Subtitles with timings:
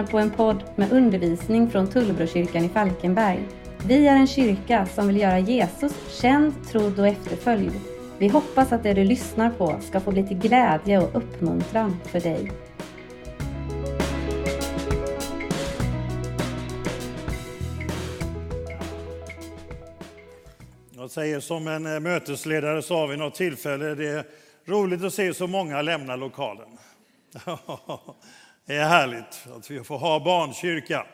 [0.00, 3.48] Lyssnar på en podd med undervisning från Tullbrokyrkan i Falkenberg.
[3.86, 7.72] Vi är en kyrka som vill göra Jesus känd, trodd och efterföljd.
[8.18, 12.20] Vi hoppas att det du lyssnar på ska få bli till glädje och uppmuntran för
[12.20, 12.52] dig.
[20.90, 24.24] Jag säger som en eh, mötesledare sa vid något tillfälle, det är
[24.64, 26.68] roligt att se så många lämna lokalen.
[28.70, 31.06] Det är härligt att vi får ha barnkyrka.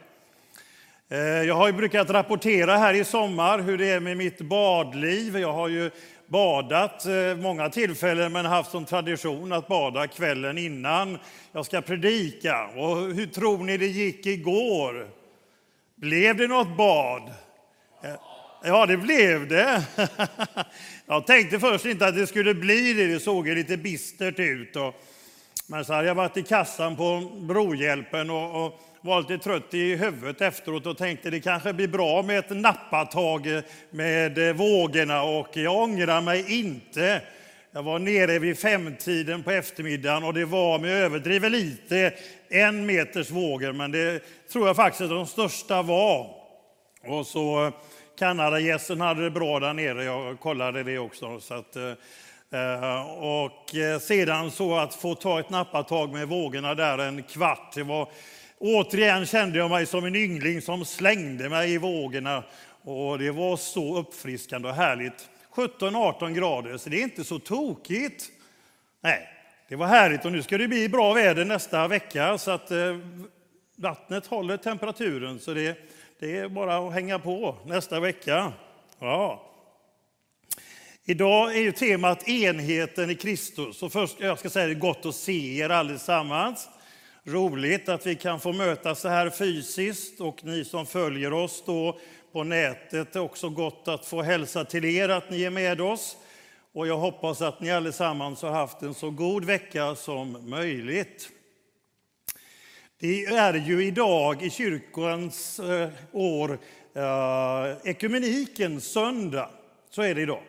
[1.08, 5.38] Eh, jag har ju brukat rapportera här i sommar hur det är med mitt badliv.
[5.38, 5.90] Jag har ju
[6.26, 11.18] badat eh, många tillfällen men haft som tradition att bada kvällen innan
[11.52, 12.66] jag ska predika.
[12.66, 15.08] Och hur tror ni det gick igår?
[15.94, 17.22] Blev det något bad?
[18.02, 18.14] Eh,
[18.64, 19.82] ja, det blev det.
[21.06, 23.06] Jag tänkte först inte att det skulle bli det.
[23.06, 24.76] Det såg ju lite bistert ut.
[24.76, 24.94] Och,
[25.66, 29.96] men så hade jag varit i kassan på Brohjälpen och, och var lite trött i
[29.96, 35.82] huvudet efteråt och tänkte det kanske blir bra med ett nappatag med vågorna och jag
[35.82, 37.22] ångrar mig inte.
[37.72, 42.14] Jag var nere vid femtiden på eftermiddagen och det var, med överdriver lite,
[42.48, 46.30] en meters vågor, men det tror jag faktiskt att de största var.
[47.06, 47.72] Och så eh,
[48.18, 51.40] Kanadagässen hade det bra där nere, jag kollade det också.
[51.40, 51.92] Så att, eh,
[52.56, 57.72] Eh, och eh, sedan så att få ta ett nappatag med vågorna där en kvart,
[57.74, 58.08] det var,
[58.58, 62.42] återigen kände jag mig som en yngling som slängde mig i vågorna.
[62.82, 65.28] Och det var så uppfriskande och härligt.
[65.54, 68.24] 17-18 grader, så det är inte så tokigt.
[69.00, 69.28] Nej,
[69.68, 72.98] det var härligt och nu ska det bli bra väder nästa vecka så att eh,
[73.76, 75.40] vattnet håller temperaturen.
[75.40, 75.78] Så det,
[76.20, 78.52] det är bara att hänga på nästa vecka.
[78.98, 79.42] Ja.
[81.08, 83.82] Idag är ju temat enheten i Kristus.
[83.82, 86.68] Och först, jag ska säga det är gott att se er allesammans.
[87.24, 91.98] Roligt att vi kan få mötas så här fysiskt och ni som följer oss då
[92.32, 93.12] på nätet.
[93.12, 96.16] Det är också gott att få hälsa till er att ni är med oss.
[96.72, 101.28] Och jag hoppas att ni allesammans har haft en så god vecka som möjligt.
[103.00, 106.58] Det är ju idag i kyrkans eh, år
[106.94, 109.50] eh, söndag.
[109.90, 110.42] Så är det idag.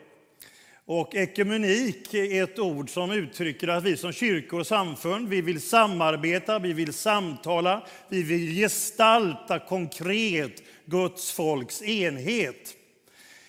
[0.89, 5.61] Och ekumenik är ett ord som uttrycker att vi som kyrkor och samfund vi vill
[5.61, 12.75] samarbeta, vi vill samtala, vi vill gestalta konkret Guds folks enhet.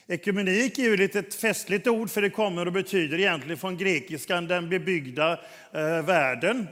[0.07, 4.47] Ekumenik är ju lite ett festligt ord för det kommer och betyder egentligen från grekiskan
[4.47, 5.33] den bebyggda
[5.73, 6.67] eh, världen.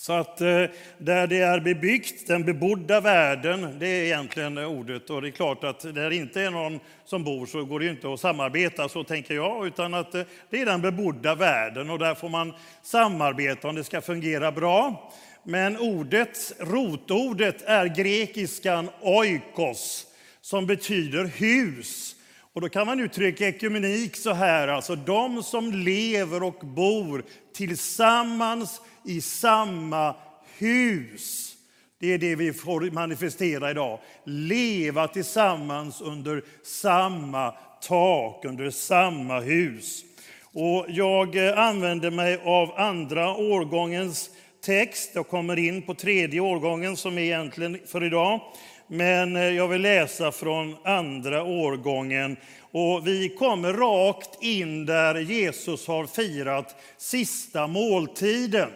[0.00, 0.64] Så att eh,
[0.98, 5.10] där det är bebyggt, den bebodda världen, det är egentligen ordet.
[5.10, 7.86] Och det är klart att där det inte är någon som bor så går det
[7.86, 9.66] inte att samarbeta, så tänker jag.
[9.66, 13.84] Utan att eh, det är den bebodda världen och där får man samarbeta om det
[13.84, 15.12] ska fungera bra.
[15.42, 20.06] Men ordet, rotordet är grekiskan oikos,
[20.40, 22.14] som betyder hus.
[22.58, 27.24] Och då kan man uttrycka ekumenik så här, alltså de som lever och bor
[27.54, 30.14] tillsammans i samma
[30.58, 31.54] hus.
[32.00, 34.00] Det är det vi får manifestera idag.
[34.24, 37.50] Leva tillsammans under samma
[37.82, 40.04] tak, under samma hus.
[40.42, 44.30] Och jag eh, använder mig av andra årgångens
[44.64, 45.10] text.
[45.14, 48.40] Jag kommer in på tredje årgången som är egentligen för idag.
[48.88, 52.36] Men eh, jag vill läsa från andra årgången.
[52.70, 58.68] Och vi kommer rakt in där Jesus har firat sista måltiden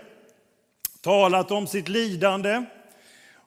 [1.01, 2.65] talat om sitt lidande.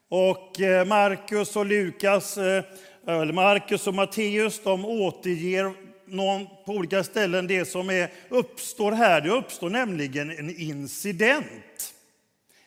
[0.10, 2.64] Och eh, Markus och Lukas, eh,
[3.08, 5.74] eller Markus och Matteus, de återger
[6.08, 9.22] någon, på olika ställen det som är, uppstår här.
[9.22, 11.95] Det uppstår nämligen en incident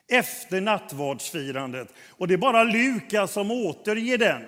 [0.09, 1.89] efter nattvardsfirandet.
[2.11, 4.43] Och det är bara Lukas som återger den.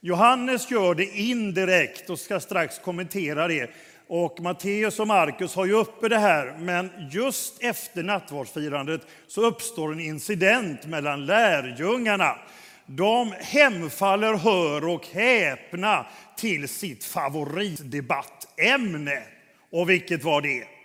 [0.00, 3.70] Johannes gör det indirekt och ska strax kommentera det.
[4.08, 9.92] Och Matteus och Markus har ju uppe det här, men just efter nattvardsfirandet så uppstår
[9.92, 12.38] en incident mellan lärjungarna.
[12.86, 16.06] De hemfaller, hör och häpna,
[16.36, 19.22] till sitt favoritdebattämne.
[19.70, 20.77] Och vilket var det?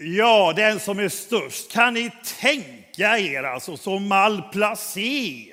[0.00, 1.72] Ja, den som är störst.
[1.72, 2.10] Kan ni
[2.40, 5.44] tänka er alltså så malplacé?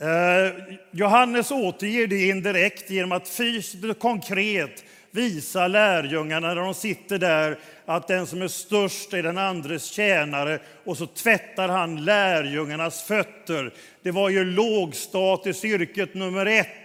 [0.00, 7.58] Eh, Johannes återger det indirekt genom att fysiskt konkret visa lärjungarna när de sitter där
[7.86, 13.72] att den som är störst är den andres tjänare och så tvättar han lärjungarnas fötter.
[14.02, 16.81] Det var ju lågstatusyrket nummer ett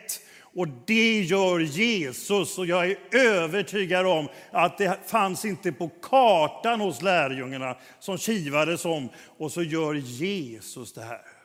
[0.58, 6.82] och det gör Jesus och jag är övertygad om att det fanns inte på kartan
[6.82, 11.37] hos lärjungarna som kivades om och så gör Jesus det här.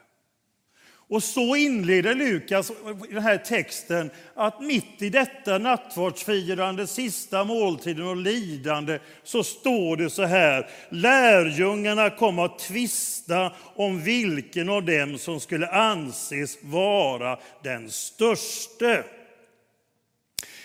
[1.13, 2.71] Och så inleder Lukas
[3.09, 10.09] den här texten att mitt i detta nattvardsfirande, sista måltiden och lidande, så står det
[10.09, 10.69] så här.
[10.89, 19.03] Lärjungarna kom att tvista om vilken av dem som skulle anses vara den störste.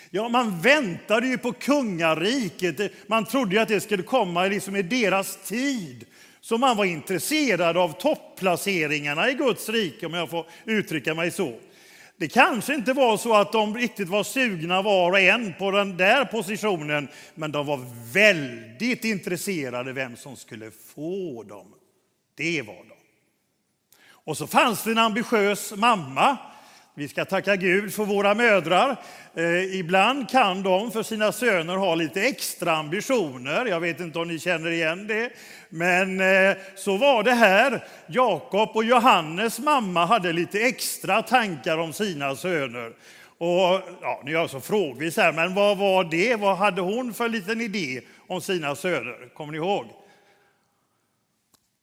[0.09, 2.91] Ja, man väntade ju på kungariket.
[3.07, 6.05] Man trodde att det skulle komma liksom i deras tid.
[6.41, 11.59] Så man var intresserad av topplaceringarna i Guds rike, om jag får uttrycka mig så.
[12.17, 15.97] Det kanske inte var så att de riktigt var sugna var och en på den
[15.97, 21.73] där positionen, men de var väldigt intresserade vem som skulle få dem.
[22.35, 22.95] Det var de.
[24.29, 26.37] Och så fanns det en ambitiös mamma
[26.99, 28.95] vi ska tacka Gud för våra mödrar.
[29.35, 33.65] Eh, ibland kan de för sina söner ha lite extra ambitioner.
[33.65, 35.29] Jag vet inte om ni känner igen det.
[35.69, 37.85] Men eh, så var det här.
[38.07, 42.91] Jakob och Johannes mamma hade lite extra tankar om sina söner.
[43.37, 46.35] Och, ja, nu är jag så frågvis här, men vad var det?
[46.35, 49.33] Vad hade hon för liten idé om sina söner?
[49.33, 49.85] Kommer ni ihåg?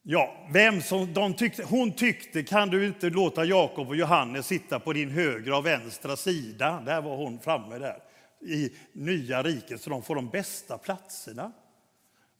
[0.08, 4.80] Ja, vem som de tyckte, hon tyckte, kan du inte låta Jakob och Johannes sitta
[4.80, 6.82] på din högra och vänstra sida?
[6.86, 7.96] Där var hon framme där
[8.40, 11.52] i nya riket, så de får de bästa platserna.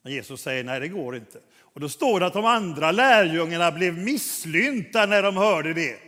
[0.02, 1.38] Men Jesus säger nej, det går inte.
[1.60, 5.98] Och då står det att de andra lärjungarna blev misslynta när de hörde det.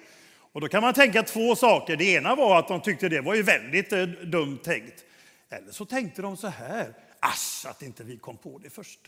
[0.53, 1.97] Och då kan man tänka två saker.
[1.97, 5.05] Det ena var att de tyckte det var ju väldigt eh, dumt tänkt.
[5.51, 9.01] Eller så tänkte de så här, asch att inte vi kom på det först.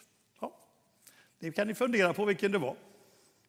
[1.40, 2.75] Det kan ni fundera på vilken det var.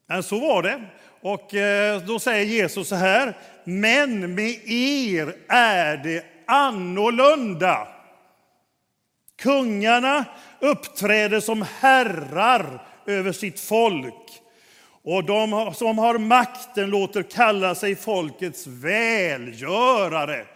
[0.06, 0.80] Men så var det.
[1.20, 7.88] Och eh, då säger Jesus så här, men med er är det annorlunda.
[9.38, 10.24] Kungarna
[10.60, 14.42] uppträder som herrar över sitt folk
[15.04, 20.46] och de som har makten låter kalla sig folkets välgörare.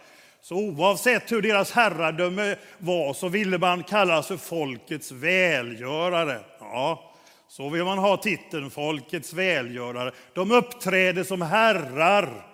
[0.41, 6.39] Så oavsett hur deras herradöme var så ville man kallas för folkets välgörare.
[6.59, 7.06] Ja,
[7.49, 10.11] så vill man ha titeln folkets välgörare.
[10.33, 12.45] De uppträder som herrar.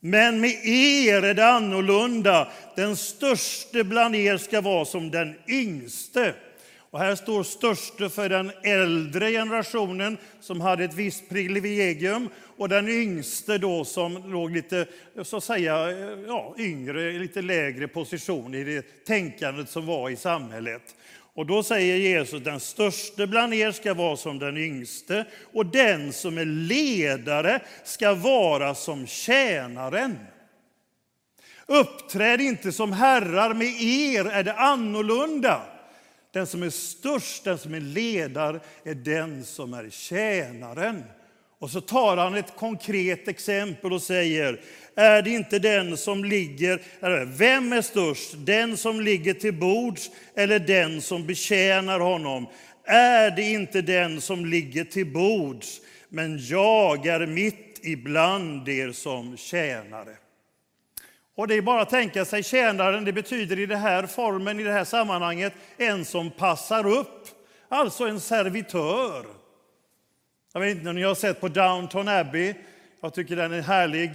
[0.00, 2.48] Men med er är det annorlunda.
[2.76, 6.34] Den störste bland er ska vara som den yngste.
[6.94, 12.88] Och här står störste för den äldre generationen som hade ett visst privilegium och den
[12.88, 14.86] yngste då som låg lite
[15.22, 15.90] så att säga,
[16.26, 20.94] ja, yngre, lite lägre position i det tänkandet som var i samhället.
[21.34, 26.12] Och då säger Jesus, den störste bland er ska vara som den yngste och den
[26.12, 30.18] som är ledare ska vara som tjänaren.
[31.66, 35.62] Uppträd inte som herrar, med er är det annorlunda.
[36.32, 41.02] Den som är störst, den som är ledare, är den som är tjänaren.
[41.58, 44.60] Och så tar han ett konkret exempel och säger,
[44.96, 46.80] är det inte den som ligger,
[47.24, 52.46] vem är störst, den som ligger till bords eller den som betjänar honom?
[52.84, 59.36] Är det inte den som ligger till bords, men jag är mitt ibland er som
[59.36, 60.16] tjänare.
[61.36, 64.62] Och det är bara att tänka sig tjänaren, det betyder i den här formen, i
[64.62, 67.28] det här sammanhanget, en som passar upp,
[67.68, 69.26] alltså en servitör.
[70.52, 72.54] Jag vet inte om ni har sett på Downton Abbey.
[73.00, 74.10] Jag tycker den är härlig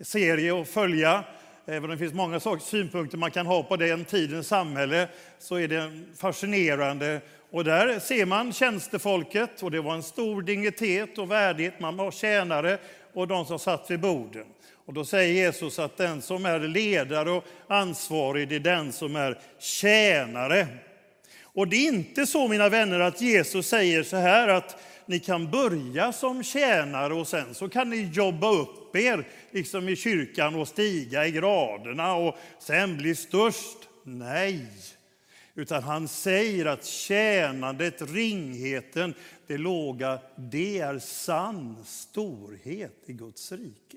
[0.00, 1.24] serie att följa.
[1.66, 5.08] Även om det finns många synpunkter man kan ha på den tidens samhälle
[5.38, 7.20] så är det fascinerande.
[7.50, 11.80] Och där ser man tjänstefolket och det var en stor dignitet och värdighet.
[11.80, 12.78] Man var tjänare
[13.12, 14.44] och de som satt vid borden.
[14.86, 19.16] Och då säger Jesus att den som är ledare och ansvarig, det är den som
[19.16, 20.66] är tjänare.
[21.42, 25.50] Och det är inte så, mina vänner, att Jesus säger så här att ni kan
[25.50, 30.68] börja som tjänare och sen så kan ni jobba upp er liksom i kyrkan och
[30.68, 33.88] stiga i graderna och sen bli störst.
[34.02, 34.66] Nej,
[35.54, 39.14] utan han säger att tjänandet, ringheten,
[39.46, 43.96] det låga, det är sann storhet i Guds rike.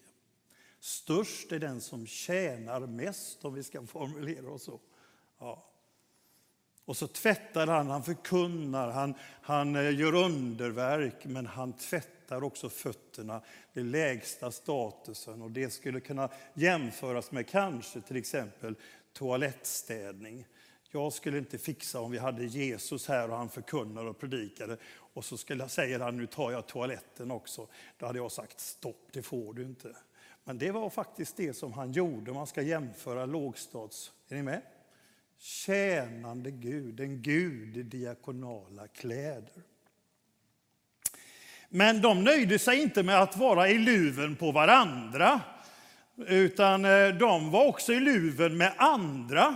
[0.80, 4.80] Störst är den som tjänar mest, om vi ska formulera oss så.
[5.40, 5.64] Ja.
[6.88, 12.70] Och så tvättar han, han förkunnar, han, han eh, gör underverk, men han tvättar också
[12.70, 13.42] fötterna,
[13.74, 15.42] den lägsta statusen.
[15.42, 18.76] Och det skulle kunna jämföras med kanske till exempel
[19.14, 20.46] toalettstädning.
[20.92, 24.78] Jag skulle inte fixa om vi hade Jesus här och han förkunnar och predikade
[25.14, 27.68] och så skulle, säger han nu tar jag toaletten också.
[27.98, 29.96] Då hade jag sagt stopp, det får du inte.
[30.44, 34.12] Men det var faktiskt det som han gjorde om man ska jämföra lågstads...
[34.30, 34.62] Är ni med?
[35.40, 39.64] Tjänande Gud, en Gud i diakonala kläder.
[41.70, 45.42] Men de nöjde sig inte med att vara i luven på varandra,
[46.28, 49.56] utan eh, de var också i luven med andra.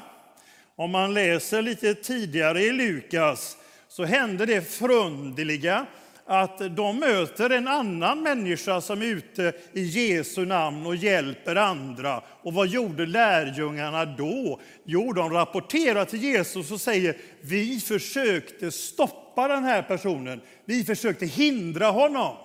[0.75, 3.57] Om man läser lite tidigare i Lukas
[3.87, 5.85] så hände det förunderliga
[6.31, 12.23] att de möter en annan människa som är ute i Jesu namn och hjälper andra.
[12.41, 14.59] Och vad gjorde lärjungarna då?
[14.85, 20.41] Jo, de rapporterar till Jesus och säger vi försökte stoppa den här personen.
[20.65, 22.35] Vi försökte hindra honom.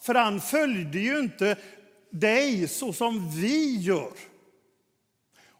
[0.00, 1.56] För han följde ju inte
[2.10, 4.12] dig så som vi gör.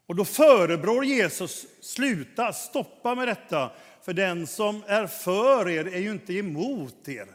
[0.05, 3.71] Och då förebrår Jesus, sluta, stoppa med detta.
[4.05, 7.34] För den som är för er är ju inte emot er.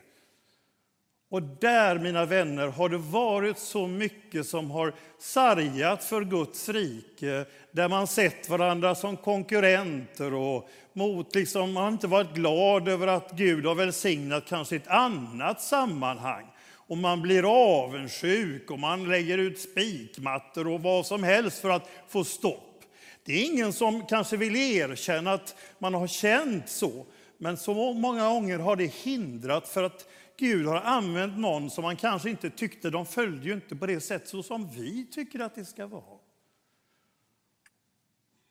[1.31, 7.45] Och där, mina vänner, har det varit så mycket som har sargat för Guds rike,
[7.71, 13.07] där man sett varandra som konkurrenter och mot, liksom, man har inte varit glad över
[13.07, 16.47] att Gud har välsignat kanske ett annat sammanhang.
[16.75, 17.45] Och man blir
[17.83, 22.85] avundsjuk och man lägger ut spikmattor och vad som helst för att få stopp.
[23.25, 27.07] Det är ingen som kanske vill erkänna att man har känt så,
[27.39, 30.07] men så många gånger har det hindrat för att
[30.41, 34.01] Gud har använt någon som man kanske inte tyckte, de följde ju inte på det
[34.01, 36.19] sätt så som vi tycker att det ska vara.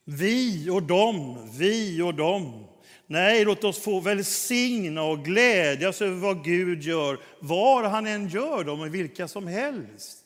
[0.05, 2.67] Vi och dem, vi och dem.
[3.08, 8.63] Nej, låt oss få välsigna och glädjas över vad Gud gör, var han än gör
[8.63, 10.25] dem och vilka som helst.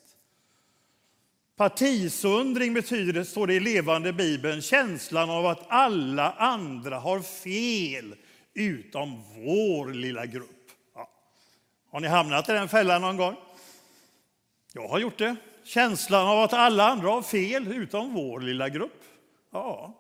[1.56, 8.16] Partisundring betyder, står det i levande Bibeln, känslan av att alla andra har fel
[8.54, 10.63] utom vår lilla grupp.
[11.94, 13.36] Har ni hamnat i den fällan någon gång?
[14.74, 15.36] Jag har gjort det.
[15.64, 19.04] Känslan av att alla andra har fel utom vår lilla grupp.
[19.52, 19.94] Ja,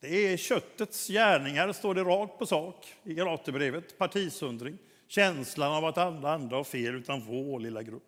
[0.00, 4.78] det är köttets gärningar, står det rakt på sak i Galaterbrevet, partisundring.
[5.08, 8.02] Känslan av att alla andra har fel utan vår lilla grupp.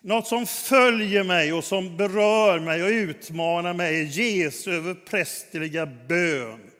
[0.00, 6.70] Något som följer mig och som berör mig och utmanar mig är Jesu överprästerliga bön.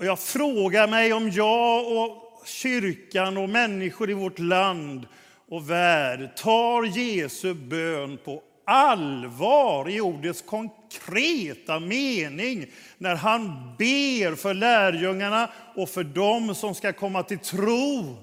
[0.00, 5.06] Jag frågar mig om jag och kyrkan och människor i vårt land
[5.48, 12.66] och värld tar Jesu bön på allvar i ordets konkreta mening
[12.98, 18.16] när han ber för lärjungarna och för dem som ska komma till tro.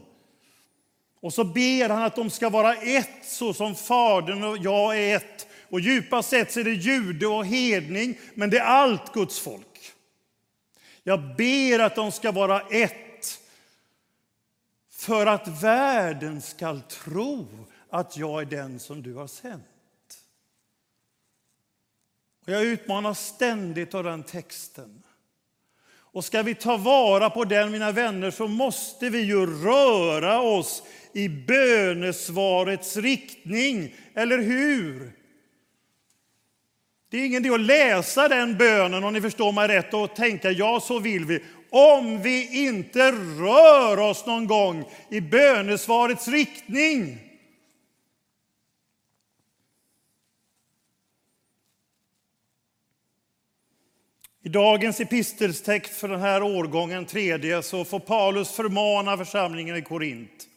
[1.21, 5.15] Och så ber han att de ska vara ett, så som Fadern och jag är
[5.15, 5.47] ett.
[5.69, 9.93] Och djupast sett så är det jude och hedning, men det är allt Guds folk.
[11.03, 13.02] Jag ber att de ska vara ett
[15.03, 17.47] för att världen skall tro
[17.89, 19.63] att jag är den som du har sänt.
[22.45, 25.03] Och jag utmanas ständigt av den texten.
[26.13, 30.83] Och ska vi ta vara på den, mina vänner, så måste vi ju röra oss
[31.13, 35.11] i bönesvarets riktning, eller hur?
[37.09, 40.51] Det är ingen idé att läsa den bönen, om ni förstår mig rätt, och tänka
[40.51, 41.43] ja, så vill vi
[41.73, 47.17] om vi inte rör oss någon gång i bönesvarets riktning.
[54.43, 60.47] I dagens epistelstext för den här årgången, tredje, så får Paulus förmana församlingen i Korint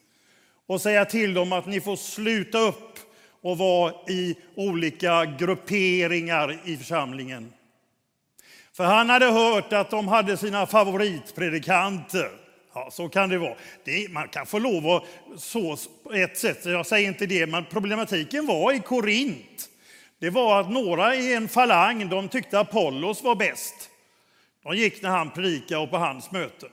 [0.67, 2.99] och säga till dem att ni får sluta upp
[3.43, 7.53] och vara i olika grupperingar i församlingen.
[8.77, 12.31] För han hade hört att de hade sina favoritpredikanter.
[12.75, 13.55] Ja, så kan det vara.
[13.85, 15.05] Det, man kan få lov att
[15.41, 19.69] så på ett sätt, jag säger inte det, men problematiken var i Korint.
[20.19, 23.75] Det var att några i en falang, de tyckte Apollos var bäst.
[24.63, 26.71] De gick när han predikade och på hans möten.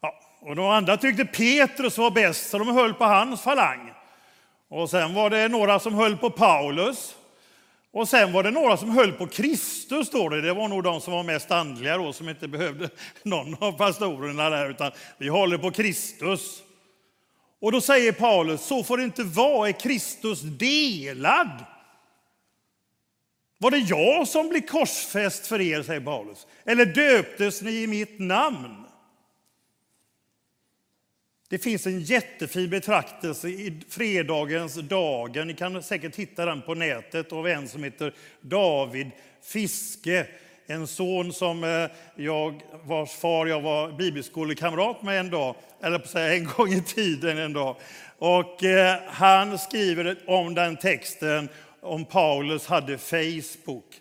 [0.00, 3.92] Ja, och de andra tyckte Petrus var bäst, så de höll på hans falang.
[4.68, 7.14] Och sen var det några som höll på Paulus.
[7.98, 10.40] Och sen var det några som höll på Kristus, står det.
[10.40, 12.90] Det var nog de som var mest andliga då, som inte behövde
[13.22, 16.62] någon av pastorerna där, utan vi håller på Kristus.
[17.60, 21.50] Och då säger Paulus, så får det inte vara, är Kristus delad?
[23.58, 26.46] Var det jag som blev korsfäst för er, säger Paulus?
[26.64, 28.84] Eller döptes ni i mitt namn?
[31.48, 35.46] Det finns en jättefin betraktelse i fredagens dagen.
[35.46, 39.10] Ni kan säkert hitta den på nätet av en som heter David
[39.42, 40.26] Fiske
[40.70, 46.08] en son som eh, jag, vars far jag var bibelskolekamrat med en dag, eller på
[46.08, 47.76] säga en gång i tiden en dag.
[48.18, 51.48] Och eh, han skriver om den texten
[51.80, 54.00] om Paulus hade Facebook.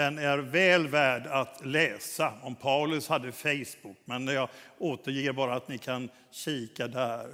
[0.00, 5.68] Den är väl värd att läsa om Paulus hade Facebook, men jag återger bara att
[5.68, 7.28] ni kan kika där.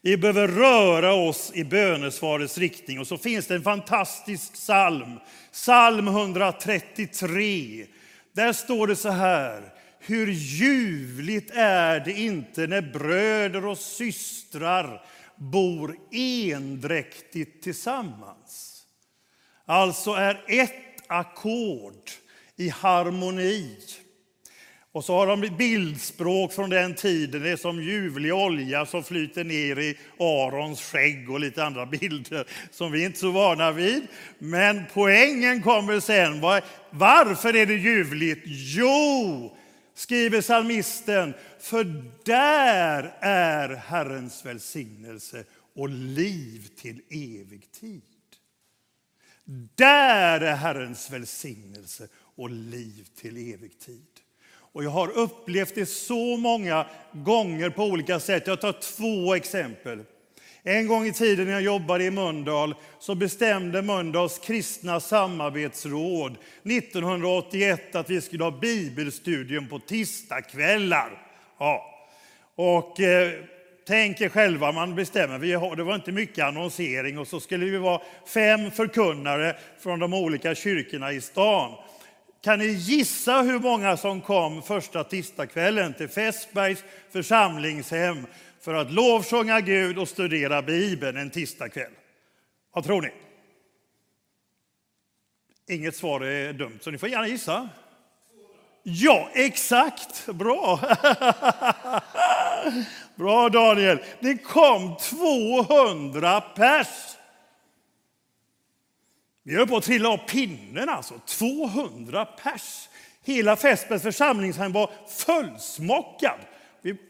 [0.00, 3.00] Vi behöver röra oss i bönesvarets riktning.
[3.00, 5.18] Och så finns det en fantastisk psalm,
[5.52, 7.86] psalm 133.
[8.32, 9.72] Där står det så här.
[9.98, 18.75] Hur ljuvligt är det inte när bröder och systrar bor endräktigt tillsammans.
[19.66, 20.72] Alltså är ett
[21.06, 22.10] ackord
[22.56, 23.76] i harmoni.
[24.92, 27.42] Och så har de bildspråk från den tiden.
[27.42, 32.46] Det är som ljuvlig olja som flyter ner i Arons skägg och lite andra bilder
[32.70, 34.06] som vi inte är så vana vid.
[34.38, 36.40] Men poängen kommer sen.
[36.90, 38.42] Varför är det ljuvligt?
[38.44, 39.56] Jo,
[39.94, 41.84] skriver psalmisten, för
[42.24, 45.44] där är Herrens välsignelse
[45.76, 48.15] och liv till evig tid.
[49.74, 54.06] Där är Herrens välsignelse och liv till evig tid.
[54.76, 58.46] Och jag har upplevt det så många gånger på olika sätt.
[58.46, 60.04] Jag tar två exempel.
[60.62, 67.94] En gång i tiden när jag jobbade i Mölndal så bestämde Mölndals kristna samarbetsråd 1981
[67.94, 71.26] att vi skulle ha bibelstudium på tisdagskvällar.
[71.58, 71.84] Ja.
[72.54, 73.32] Och eh,
[73.86, 77.64] tänk er själva, man bestämmer, vi har, det var inte mycket annonsering och så skulle
[77.64, 81.74] vi vara fem förkunnare från de olika kyrkorna i stan.
[82.42, 88.26] Kan ni gissa hur många som kom första tisdagskvällen till Fässbergs församlingshem
[88.60, 91.92] för att lovsjunga Gud och studera Bibeln en tisdagkväll?
[92.72, 93.10] Vad tror ni?
[95.68, 97.68] Inget svar är dumt, så ni får gärna gissa.
[98.82, 100.26] Ja, exakt.
[100.26, 100.80] Bra.
[103.16, 103.98] Bra, Daniel.
[104.20, 106.88] Det kom 200 pers.
[109.42, 111.14] Vi höll på att trilla av pinnen alltså.
[111.26, 112.88] 200 pers.
[113.24, 114.90] Hela Fässbergs församlingshem var
[115.26, 116.38] fullsmockad.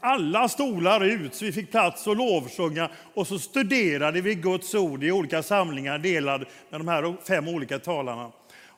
[0.00, 5.04] Alla stolar ut så vi fick plats att lovsjunga och så studerade vi Guds ord
[5.04, 8.32] i olika samlingar delad med de här fem olika talarna.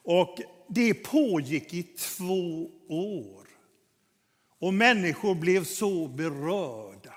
[0.05, 3.49] Och det pågick i två år.
[4.61, 7.15] Och människor blev så berörda.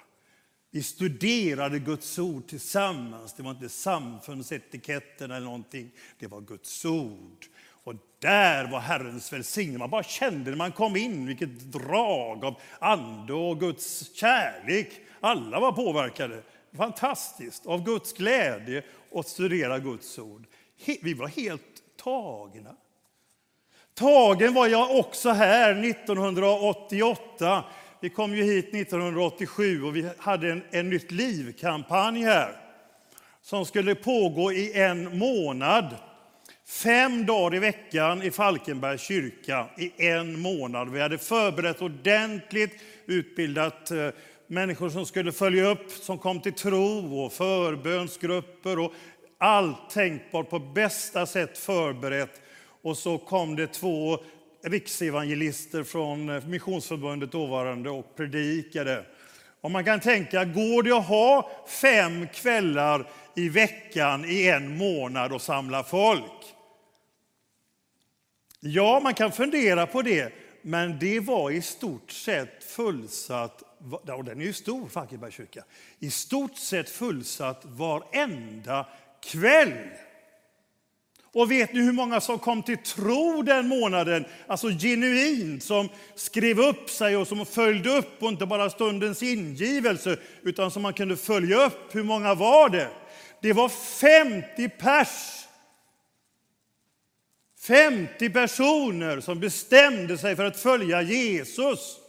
[0.73, 3.33] Vi studerade Guds ord tillsammans.
[3.33, 5.91] Det var inte samfundsetiketten eller någonting.
[6.19, 7.45] Det var Guds ord.
[7.83, 9.79] Och där var Herrens välsignelse.
[9.79, 14.91] Man bara kände när man kom in vilket drag av ande och Guds kärlek.
[15.19, 16.43] Alla var påverkade.
[16.77, 17.65] Fantastiskt.
[17.65, 18.83] Av Guds glädje
[19.15, 20.45] att studera Guds ord.
[21.01, 22.75] Vi var helt tagna.
[23.93, 27.63] Tagen var jag också här 1988.
[28.03, 32.55] Vi kom ju hit 1987 och vi hade en, en Nytt liv-kampanj här
[33.41, 35.95] som skulle pågå i en månad.
[36.67, 40.89] Fem dagar i veckan i Falkenbergs kyrka i en månad.
[40.89, 44.09] Vi hade förberett ordentligt, utbildat eh,
[44.47, 48.93] människor som skulle följa upp, som kom till tro och förbönsgrupper och
[49.37, 52.41] allt tänkbart på bästa sätt förberett.
[52.81, 54.17] Och så kom det två
[54.63, 59.05] riksevangelister från eh, Missionsförbundet dåvarande och predikade.
[59.61, 65.33] Och man kan tänka, går det att ha fem kvällar i veckan i en månad
[65.33, 66.55] och samla folk?
[68.59, 73.63] Ja, man kan fundera på det, men det var i stort sett fullsatt,
[74.07, 75.63] och den är ju stor, Falkenbergs kyrka,
[75.99, 78.87] i stort sett fullsatt varenda
[79.23, 79.73] kväll.
[81.33, 84.25] Och vet ni hur många som kom till tro den månaden?
[84.47, 90.17] Alltså genuint, som skrev upp sig och som följde upp och inte bara stundens ingivelse,
[90.41, 91.95] utan som man kunde följa upp.
[91.95, 92.89] Hur många var det?
[93.41, 95.41] Det var 50 pers
[97.61, 102.00] 50 personer som bestämde sig för att följa Jesus.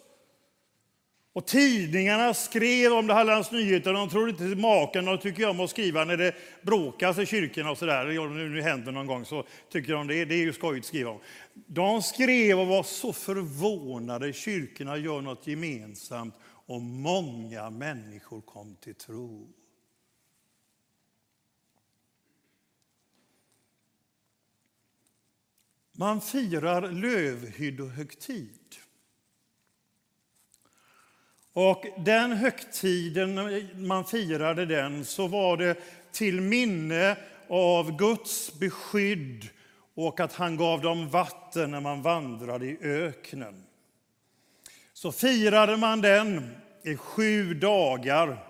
[1.35, 3.93] Och tidningarna skrev om det Hallands Nyheter.
[3.93, 7.71] De trodde inte till maken de tycker om att skriva när det bråkas i kyrkorna
[7.71, 8.19] och sådär.
[8.19, 10.89] Om det nu händer någon gång så tycker de det, det är ju skojigt att
[10.89, 11.21] skriva om.
[11.55, 14.33] De skrev och var så förvånade.
[14.33, 19.49] Kyrkorna gör något gemensamt och många människor kom till tro.
[25.93, 28.59] Man firar lövhyddohögtid.
[31.53, 33.41] Och den högtiden,
[33.75, 35.79] man firade den, så var det
[36.13, 37.17] till minne
[37.49, 39.49] av Guds beskydd
[39.95, 43.65] och att han gav dem vatten när man vandrade i öknen.
[44.93, 46.51] Så firade man den
[46.83, 48.45] i sju dagar.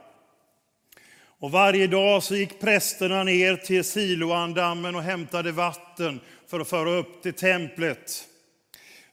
[1.38, 6.90] Och varje dag så gick prästerna ner till Siloandammen och hämtade vatten för att föra
[6.90, 8.28] upp till templet.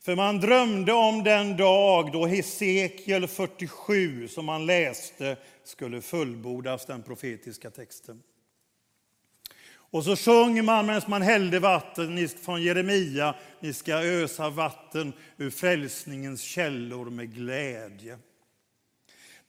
[0.01, 7.03] För man drömde om den dag då Hesekiel 47, som man läste, skulle fullbordas, den
[7.03, 8.21] profetiska texten.
[9.91, 15.49] Och så sjöng man medan man hällde vatten från Jeremia, ni ska ösa vatten ur
[15.49, 18.17] frälsningens källor med glädje.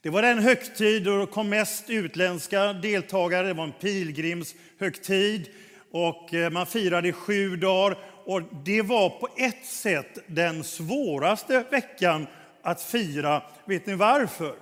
[0.01, 5.49] Det var den högtid då det kom mest utländska deltagare, det var en pilgrimshögtid
[5.91, 7.97] och eh, man firade i sju dagar.
[8.31, 12.27] Och det var på ett sätt den svåraste veckan
[12.61, 13.43] att fira.
[13.65, 14.55] Vet ni varför?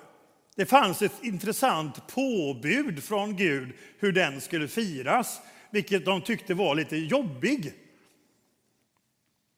[0.55, 6.75] Det fanns ett intressant påbud från Gud hur den skulle firas, vilket de tyckte var
[6.75, 7.73] lite jobbig.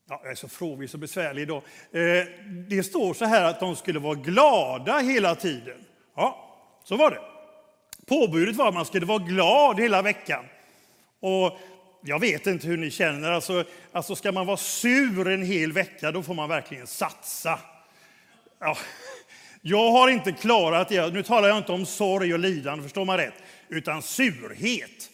[0.09, 1.63] Ja, jag är så frågvis och besvärlig idag.
[1.91, 2.25] Eh,
[2.69, 5.85] det står så här att de skulle vara glada hela tiden.
[6.15, 7.21] Ja, så var det.
[8.05, 10.45] Påbudet var att man skulle vara glad hela veckan.
[11.19, 11.57] Och
[12.01, 13.31] jag vet inte hur ni känner.
[13.31, 17.59] Alltså, alltså ska man vara sur en hel vecka, då får man verkligen satsa.
[18.59, 18.77] Ja,
[19.61, 21.13] jag har inte klarat det.
[21.13, 25.09] Nu talar jag inte om sorg och lidande, förstår man rätt, utan surhet.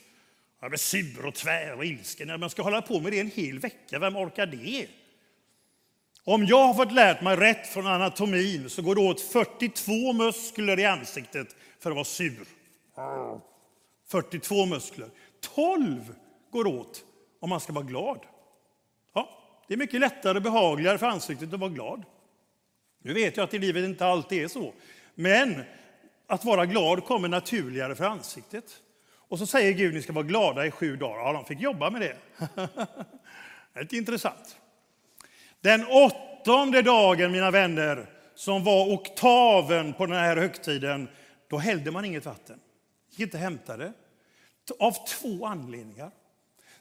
[0.62, 2.39] Jag blir sur och tvär och ilsken.
[2.39, 4.88] Man ska hålla på med det en hel vecka, vem orkar det?
[6.23, 10.80] Om jag har fått lärt mig rätt från anatomin så går det åt 42 muskler
[10.80, 12.45] i ansiktet för att vara sur.
[14.08, 15.10] 42 muskler.
[15.56, 16.13] 12
[16.51, 17.03] går åt
[17.39, 18.19] om man ska vara glad.
[19.13, 19.29] Ja,
[19.67, 22.03] det är mycket lättare och behagligare för ansiktet att vara glad.
[23.01, 24.73] Nu vet jag att i livet inte alltid är så,
[25.15, 25.63] men
[26.27, 28.81] att vara glad kommer naturligare för ansiktet.
[29.29, 31.17] Och så säger Gud, ni ska vara glada i sju dagar.
[31.17, 32.17] Ja, de fick jobba med det.
[33.73, 34.57] det är lite intressant.
[35.62, 41.10] Den åttonde dagen, mina vänner, som var oktaven på den här högtiden,
[41.49, 42.60] då hällde man inget vatten.
[43.10, 43.93] Gick inte hämta det.
[44.79, 46.12] Av två anledningar.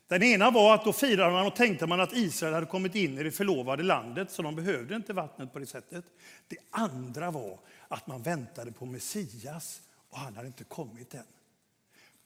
[0.08, 3.18] Den ena var att då firade man och tänkte man att Israel hade kommit in
[3.18, 6.04] i det förlovade landet, så de behövde inte vattnet på det sättet.
[6.48, 11.22] Det andra var att man väntade på Messias och han hade inte kommit än.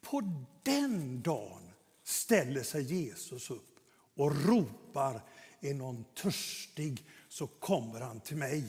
[0.02, 0.22] På
[0.62, 1.70] den dagen
[2.04, 3.76] ställer sig Jesus upp
[4.16, 5.20] och ropar,
[5.60, 8.64] är någon törstig så kommer han till mig.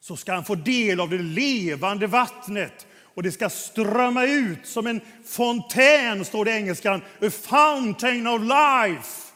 [0.00, 4.86] Så ska han få del av det levande vattnet och det ska strömma ut som
[4.86, 7.02] en fontän, står det i engelskan.
[7.20, 9.32] A fountain of life.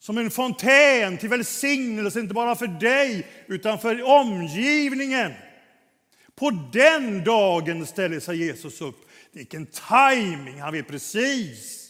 [0.00, 5.32] Som en fontän till välsignelse, inte bara för dig, utan för omgivningen.
[6.34, 9.08] På den dagen ställer sig Jesus upp.
[9.32, 11.88] Vilken timing, han vet precis.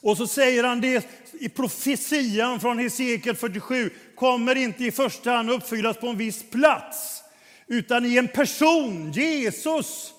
[0.00, 5.50] Och så säger han det i profetian från Hesekiel 47, kommer inte i första hand
[5.50, 7.23] uppfyllas på en viss plats
[7.66, 10.14] utan i en person, Jesus.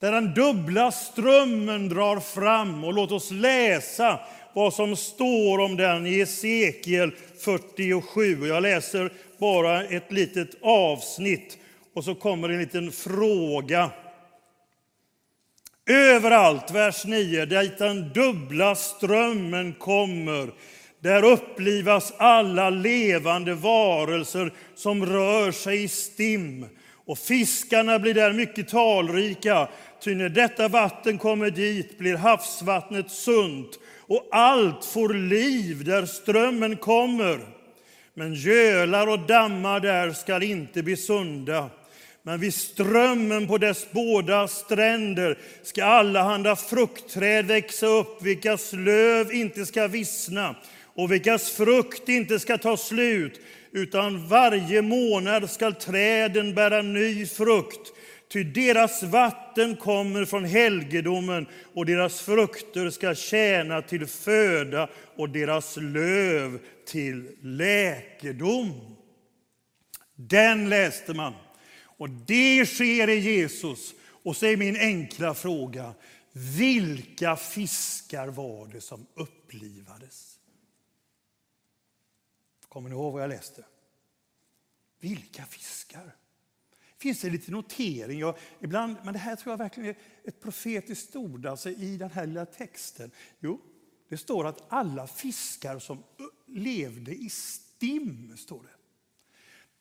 [0.00, 2.84] Där den dubbla strömmen drar fram.
[2.84, 4.20] Och låt oss läsa
[4.54, 8.46] vad som står om den i Hesekiel 47.
[8.46, 11.58] Jag läser bara ett litet avsnitt
[11.94, 13.90] och så kommer en liten fråga.
[15.86, 20.52] Överallt, vers 9, dit den dubbla strömmen kommer
[21.02, 26.66] där upplivas alla levande varelser som rör sig i stim.
[27.06, 29.68] Och fiskarna blir där mycket talrika,
[30.04, 36.76] ty när detta vatten kommer dit blir havsvattnet sunt och allt får liv där strömmen
[36.76, 37.40] kommer.
[38.14, 41.70] Men gölar och dammar där skall inte bli sunda.
[42.22, 49.66] Men vid strömmen på dess båda stränder ska allehanda fruktträd växa upp, vilkas löv inte
[49.66, 50.54] ska vissna
[50.94, 53.40] och vilkas frukt inte ska ta slut,
[53.72, 57.92] utan varje månad skall träden bära ny frukt.
[58.32, 65.76] Ty deras vatten kommer från helgedomen och deras frukter ska tjäna till föda och deras
[65.76, 68.96] löv till läkedom.
[70.16, 71.32] Den läste man.
[71.98, 73.94] Och det sker i Jesus.
[74.24, 75.94] Och så är min enkla fråga,
[76.32, 80.31] vilka fiskar var det som upplivades?
[82.72, 83.64] Kommer ni ihåg vad jag läste?
[85.00, 86.16] Vilka fiskar?
[86.98, 88.18] Finns det lite notering?
[88.18, 92.10] Jag, ibland, men det här tror jag verkligen är ett profetiskt ord alltså i den
[92.10, 93.10] här lilla texten.
[93.40, 93.60] Jo,
[94.08, 96.02] det står att alla fiskar som
[96.46, 98.74] levde i stim, står det.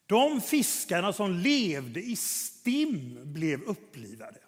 [0.05, 4.39] De fiskarna som levde i stim blev upplivade.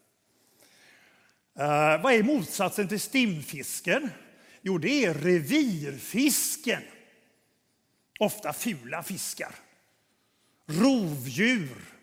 [1.59, 4.09] Uh, vad är motsatsen till stimfisken?
[4.61, 6.81] Jo, det är revirfisken.
[8.23, 9.55] Ofta fula fiskar.
[10.65, 11.93] Rovdjur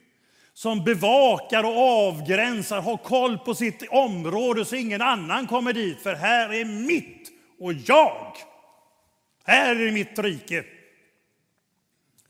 [0.60, 6.00] som bevakar och avgränsar, har koll på sitt område så ingen annan kommer dit.
[6.00, 8.36] För här är mitt och jag.
[9.44, 10.64] Här är mitt rike.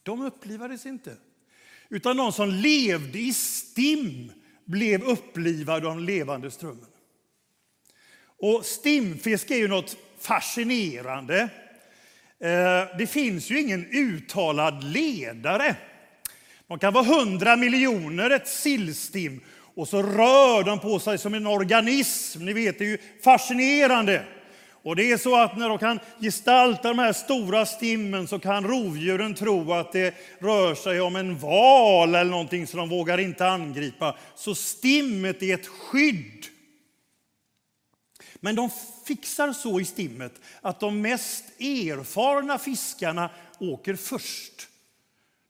[0.02, 1.16] De upplivades inte.
[1.88, 4.32] Utan de som levde i stim
[4.64, 6.86] blev upplivade av den levande strömmen.
[8.38, 11.48] Och stimfisk är ju något fascinerande.
[12.40, 15.74] Eh, det finns ju ingen uttalad ledare.
[16.68, 19.40] De kan vara hundra miljoner, ett sillstim,
[19.74, 22.44] och så rör de på sig som en organism.
[22.44, 24.22] Ni vet, det är ju fascinerande.
[24.82, 28.64] Och det är så att när de kan gestalta de här stora stimmen så kan
[28.64, 33.48] rovdjuren tro att det rör sig om en val eller någonting som de vågar inte
[33.48, 34.16] angripa.
[34.36, 36.46] Så stimmet är ett skydd.
[38.40, 38.70] Men de
[39.06, 44.68] fixar så i stimmet att de mest erfarna fiskarna åker först.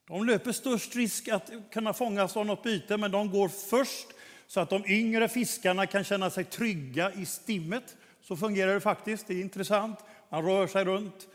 [0.08, 4.06] De löper störst risk att kunna fångas av något byte, men de går först
[4.46, 7.96] så att de yngre fiskarna kan känna sig trygga i stimmet.
[8.22, 9.26] Så fungerar det faktiskt.
[9.26, 9.98] Det är intressant.
[10.30, 11.28] Man rör sig runt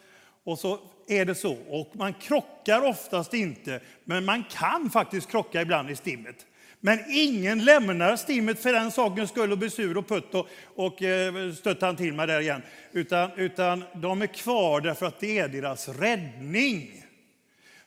[0.44, 1.54] och så är det så.
[1.54, 6.46] Och man krockar oftast inte, men man kan faktiskt krocka ibland i stimmet.
[6.86, 11.02] Men ingen lämnar stimmet för den sakens skull och blir sur och putt och, och
[11.02, 12.62] eh, stöttar han till mig där igen.
[12.92, 17.04] Utan, utan de är kvar därför att det är deras räddning.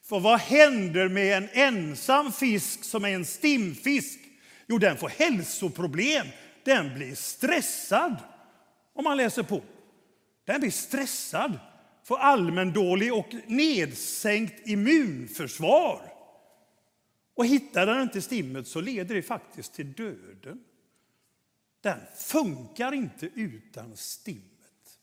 [0.04, 4.18] För vad händer med en ensam fisk som är en stimfisk?
[4.66, 6.26] Jo, den får hälsoproblem.
[6.64, 8.16] Den blir stressad
[8.94, 9.62] om man läser på.
[10.46, 11.58] Den blir stressad,
[12.04, 16.17] får allmändålig och nedsänkt immunförsvar.
[17.38, 20.64] Och hittar den inte stimmet så leder det faktiskt till döden.
[21.80, 24.98] Den funkar inte utan stimmet.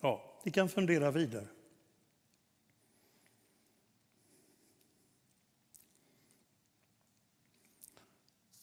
[0.00, 1.46] Ja, ni kan fundera vidare.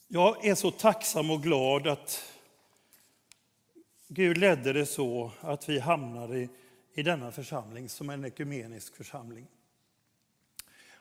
[0.08, 2.34] Jag är så tacksam och glad att
[4.08, 6.48] Gud ledde det så att vi hamnade i,
[6.92, 9.46] i denna församling som en ekumenisk församling.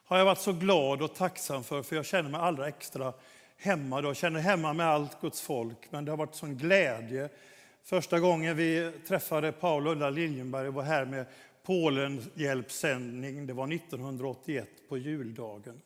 [0.09, 3.13] Har jag varit så glad och tacksam för, för jag känner mig allra extra
[3.57, 4.01] hemma.
[4.01, 7.29] Jag känner hemma med allt Guds folk, men det har varit sån glädje.
[7.83, 11.25] Första gången vi träffade Paul och Ulla Liljenberg och var här med
[11.63, 13.47] Polenhjälpssändning.
[13.47, 15.81] det var 1981 på juldagen.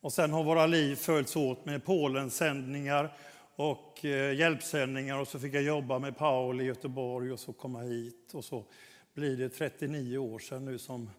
[0.00, 3.12] Och sen har våra liv följts åt med Polensändningar
[3.56, 7.80] och eh, hjälpsändningar och så fick jag jobba med Paul i Göteborg och så komma
[7.80, 8.64] hit och så
[9.14, 11.10] blir det 39 år sedan nu som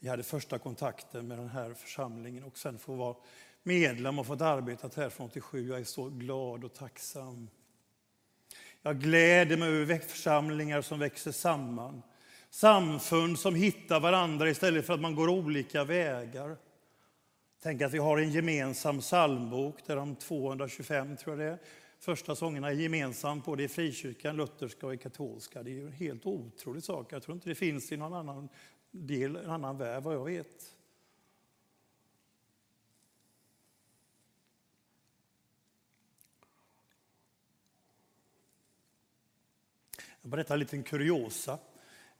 [0.00, 3.16] vi hade första kontakten med den här församlingen och sen få vara
[3.62, 5.68] medlem och fått arbeta här från 87.
[5.68, 7.48] Jag är så glad och tacksam.
[8.82, 12.02] Jag gläder mig över församlingar som växer samman.
[12.50, 16.56] Samfund som hittar varandra istället för att man går olika vägar.
[17.62, 21.58] Tänk att vi har en gemensam psalmbok där de 225, tror jag det är,
[22.00, 25.62] första sångerna är gemensamt både i frikyrkan, lutherska och i katolska.
[25.62, 27.12] Det är ju en helt otrolig sak.
[27.12, 28.48] Jag tror inte det finns i någon annan
[29.06, 30.74] del, en annan värld vad jag vet.
[40.22, 41.58] Jag berättar en liten kuriosa.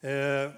[0.00, 0.50] Eh,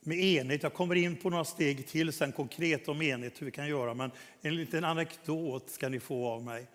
[0.00, 0.62] med enhet.
[0.62, 3.94] Jag kommer in på några steg till sen konkret om enhet, hur vi kan göra.
[3.94, 6.66] Men en liten anekdot ska ni få av mig.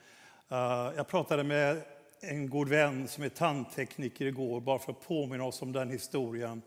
[0.50, 1.82] Eh, jag pratade med
[2.20, 6.62] en god vän som är tandtekniker igår, bara för att påminna oss om den historien.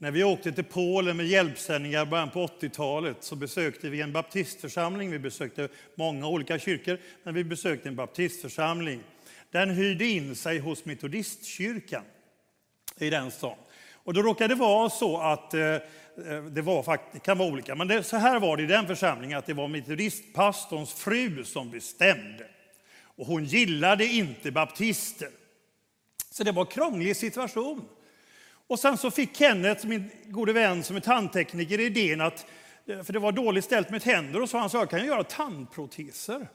[0.00, 4.12] När vi åkte till Polen med hjälpsändningar i början på 80-talet så besökte vi en
[4.12, 5.10] baptistförsamling.
[5.10, 9.00] Vi besökte många olika kyrkor, men vi besökte en baptistförsamling.
[9.50, 12.02] Den hyrde in sig hos metodistkyrkan
[12.98, 13.56] i den stan.
[13.92, 15.80] Och då råkade det vara så att eh, eh,
[16.50, 19.38] det, var, det kan vara olika, men det, så här var det i den församlingen
[19.38, 22.46] att det var metodistpastorns fru som bestämde.
[23.02, 25.28] Och hon gillade inte baptister.
[26.30, 27.88] Så det var en krånglig situation.
[28.68, 32.46] Och sen så fick Kenneth, min gode vän som är tandtekniker, idén att,
[32.86, 35.24] eh, för det var dåligt ställt med tänder, och så han sa jag kan göra
[35.24, 36.48] tandproteser.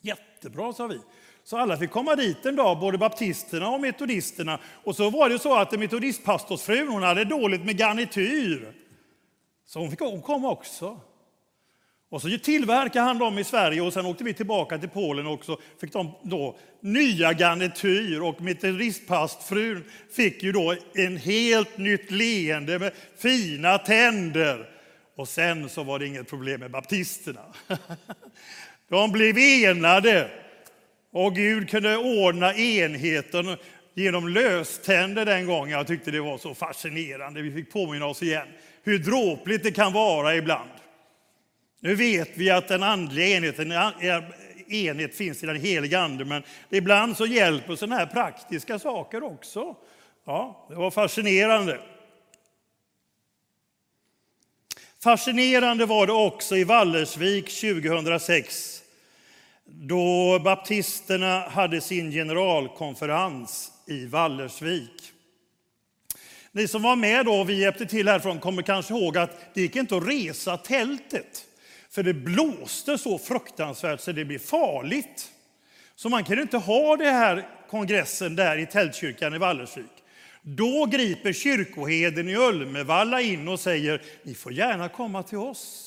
[0.00, 1.00] Jättebra, sa vi.
[1.44, 4.58] Så alla fick komma dit en dag, både baptisterna och metodisterna.
[4.84, 8.74] Och så var det så att metodistpastorsfrun hon hade dåligt med garnityr.
[9.66, 11.00] Så hon, fick, hon kom också.
[12.10, 15.44] Och så tillverkade han dem i Sverige och sen åkte vi tillbaka till Polen och
[15.44, 19.84] så fick de då nya garnityr och metodistpastfrun
[20.16, 24.68] fick ju då en helt nytt leende med fina tänder.
[25.16, 27.44] Och sen så var det inget problem med baptisterna.
[28.88, 30.30] De blev enade
[31.12, 33.56] Och Gud kunde ordna enheten
[33.94, 35.70] genom löständer den gången.
[35.70, 37.42] Jag tyckte det var så fascinerande.
[37.42, 38.48] Vi fick påminna oss igen
[38.82, 40.70] hur dråpligt det kan vara ibland.
[41.80, 43.72] Nu vet vi att den andliga enheten
[44.68, 49.76] enhet finns i den heliga Ande, men ibland så hjälper sådana här praktiska saker också.
[50.24, 51.80] Ja, det var fascinerande.
[55.02, 58.82] Fascinerande var det också i Vallersvik 2006
[59.72, 65.12] då baptisterna hade sin generalkonferens i Vallersvik.
[66.52, 69.76] Ni som var med då, vi hjälpte till härifrån, kommer kanske ihåg att det gick
[69.76, 71.46] inte att resa tältet.
[71.90, 75.32] För det blåste så fruktansvärt så det blev farligt.
[75.94, 79.92] Så man kunde inte ha den här kongressen där i tältkyrkan i Vallersvik.
[80.42, 85.86] Då griper kyrkoheden i Ölmevalla in och säger, ni får gärna komma till oss.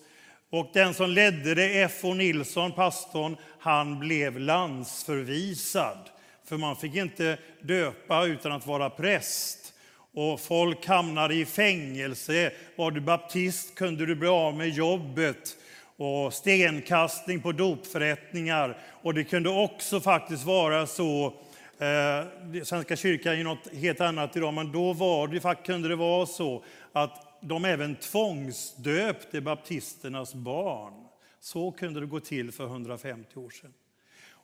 [0.50, 2.14] Och den som ledde det, F.O.
[2.14, 5.98] Nilsson, pastorn, han blev landsförvisad.
[6.44, 9.72] För man fick inte döpa utan att vara präst.
[10.14, 12.52] Och folk hamnade i fängelse.
[12.76, 15.56] Var du baptist kunde du bli av med jobbet.
[15.96, 18.78] Och stenkastning på dopförrättningar.
[19.02, 21.34] Och det kunde också faktiskt vara så
[21.80, 26.26] eh, Svenska kyrkan är något helt annat idag, men då var det, kunde det vara
[26.26, 31.06] så att de även tvångsdöpte baptisternas barn.
[31.40, 33.72] Så kunde det gå till för 150 år sedan.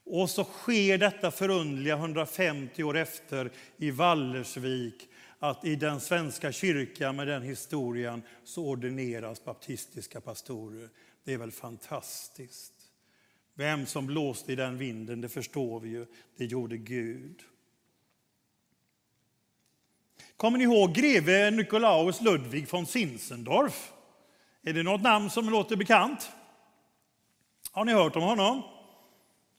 [0.04, 7.16] Och så sker detta förundliga 150 år efter i Vallersvik att i den svenska kyrkan
[7.16, 10.88] med den historien så ordineras baptistiska pastorer.
[11.24, 12.75] Det är väl fantastiskt.
[13.58, 16.06] Vem som blåste i den vinden, det förstår vi ju.
[16.36, 17.42] Det gjorde Gud.
[20.36, 23.92] Kommer ni ihåg greve Nikolaus Ludwig von Zinzendorf?
[24.62, 26.30] Är det något namn som låter bekant?
[27.72, 28.62] Har ni hört om honom?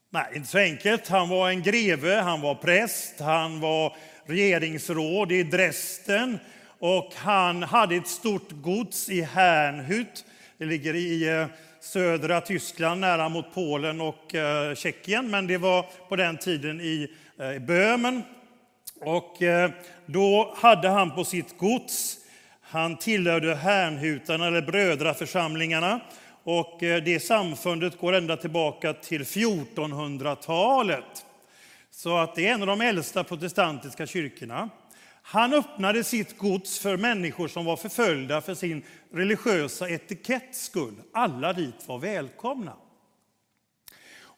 [0.10, 1.08] Nej, inte så enkelt.
[1.08, 6.40] Han var en greve, han var präst, han var regeringsråd i Dresden
[6.80, 10.26] och han hade ett stort gods i Hernhut.
[10.58, 11.48] Det ligger i eh,
[11.88, 17.08] södra Tyskland, nära mot Polen och eh, Tjeckien, men det var på den tiden i
[17.40, 18.24] eh, Böhmen.
[19.02, 19.72] Och eh,
[20.06, 22.18] då hade han på sitt gods,
[22.62, 26.00] han tillhörde Hernhutarna eller brödraförsamlingarna,
[26.44, 31.26] och det samfundet går ända tillbaka till 1400-talet.
[31.92, 34.70] Så att det är en av de äldsta protestantiska kyrkorna.
[35.30, 40.94] Han öppnade sitt gods för människor som var förföljda för sin religiösa etiketts skull.
[41.14, 42.74] Alla dit var välkomna.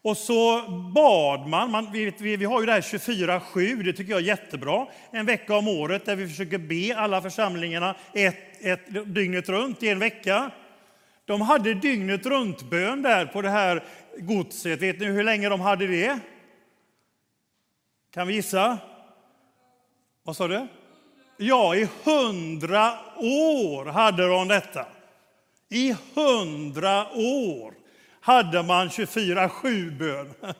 [0.01, 0.61] Och så
[0.95, 4.25] bad man, man vi, vi, vi, har ju det här 24-7, det tycker jag är
[4.25, 4.87] jättebra.
[5.11, 9.89] En vecka om året där vi försöker be alla församlingarna ett, ett, dygnet runt i
[9.89, 10.51] en vecka.
[11.25, 13.83] De hade dygnet runt-bön där på det här
[14.17, 14.81] godset.
[14.81, 16.19] Vet ni hur länge de hade det?
[18.13, 18.77] Kan vi gissa?
[20.23, 20.67] Vad sa du?
[21.41, 24.85] Ja, i hundra år hade de detta.
[25.69, 27.73] I hundra år
[28.21, 30.33] hade man 24-7-bön.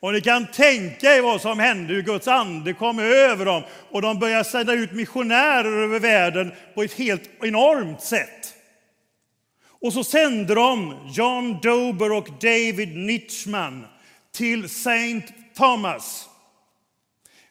[0.00, 3.62] Och ni kan tänka er vad som hände, hur Guds ande kom över dem.
[3.90, 8.54] Och de började sända ut missionärer över världen på ett helt enormt sätt.
[9.80, 13.86] Och så sände de John Dober och David Nitschman
[14.32, 15.22] till St.
[15.56, 16.28] Thomas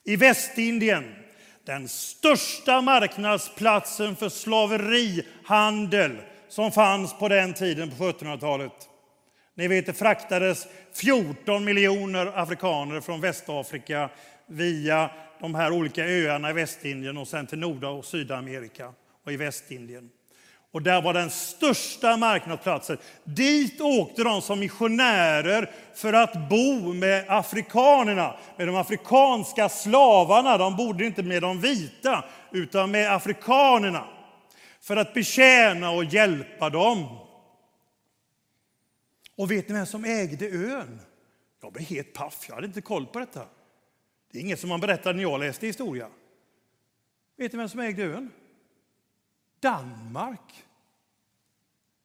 [0.03, 1.22] i Västindien.
[1.65, 6.17] Den största marknadsplatsen för slaverihandel
[6.49, 8.89] som fanns på den tiden, på 1700-talet.
[9.55, 14.09] Ni vet, det fraktades 14 miljoner afrikaner från Västafrika
[14.47, 15.09] via
[15.39, 18.93] de här olika öarna i Västindien och sen till Nord och Sydamerika
[19.25, 20.09] och i Västindien.
[20.73, 22.97] Och där var den största marknadsplatsen.
[23.23, 30.57] Dit åkte de som missionärer för att bo med afrikanerna, med de afrikanska slavarna.
[30.57, 34.07] De bodde inte med de vita, utan med afrikanerna.
[34.81, 37.17] För att betjäna och hjälpa dem.
[39.35, 40.99] Och vet ni vem som ägde ön?
[41.61, 43.45] Jag blev helt paff, jag hade inte koll på detta.
[44.31, 46.07] Det är inget som man berättar när jag läste historia.
[47.37, 48.31] Vet ni vem som ägde ön?
[49.63, 50.65] Danmark.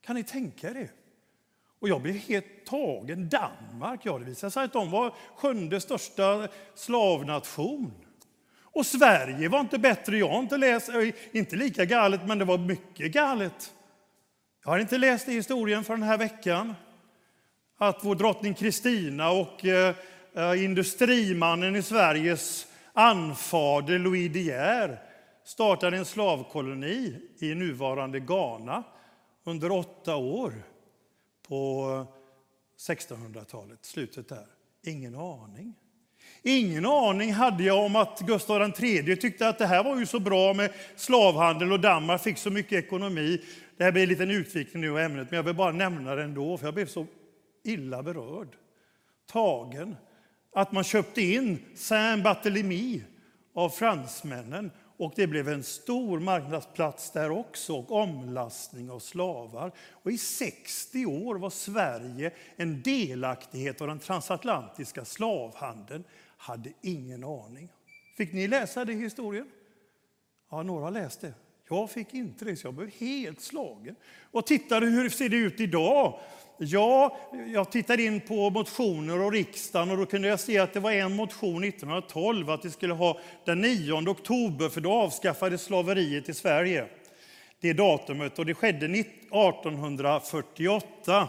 [0.06, 0.90] Kan ni tänka er det?
[1.80, 3.28] Och jag blev helt tagen.
[3.28, 7.92] Danmark, ja det visade sig att de var sjunde största slavnation.
[8.62, 10.18] Och Sverige var inte bättre.
[10.18, 10.90] Jag har inte läst,
[11.32, 13.74] inte lika galet, men det var mycket galet.
[14.64, 16.74] Jag har inte läst i historien för den här veckan
[17.78, 19.94] att vår drottning Kristina och eh,
[20.34, 25.07] eh industrimannen i Sveriges anfader Louis De Geer
[25.48, 28.84] startade en slavkoloni i nuvarande Ghana
[29.44, 30.52] under åtta år
[31.48, 32.06] på
[32.78, 34.46] 1600-talet, slutet där.
[34.86, 35.74] Ingen aning.
[36.42, 40.20] Ingen aning hade jag om att Gustav III tyckte att det här var ju så
[40.20, 43.42] bra med slavhandel och Danmark fick så mycket ekonomi.
[43.76, 46.22] Det här blir en liten utvikning nu av ämnet, men jag vill bara nämna det
[46.22, 47.06] ändå, för jag blev så
[47.64, 48.48] illa berörd.
[49.26, 49.96] Tagen.
[50.52, 53.02] Att man köpte in Saint-Barthélemy
[53.54, 59.72] av fransmännen och det blev en stor marknadsplats där också och omlastning av slavar.
[59.90, 66.04] Och I 60 år var Sverige en delaktighet av den transatlantiska slavhandeln.
[66.36, 67.68] Hade ingen aning.
[68.16, 69.50] Fick ni läsa det i historien?
[70.50, 71.34] Ja, några har läst det.
[71.68, 73.96] Jag fick inte det, så jag blev helt slagen.
[74.30, 76.20] Och tittade hur ser det ut idag?
[76.60, 77.16] Ja,
[77.52, 80.92] jag tittade in på motioner och riksdagen och då kunde jag se att det var
[80.92, 86.34] en motion 1912 att vi skulle ha den 9 oktober för då avskaffades slaveriet i
[86.34, 86.86] Sverige.
[87.60, 91.28] Det datumet och det skedde 1848